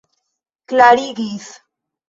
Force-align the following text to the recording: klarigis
klarigis 0.69 1.45